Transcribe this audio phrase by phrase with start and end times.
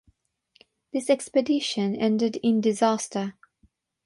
[0.91, 3.35] This expedition ended in disaster.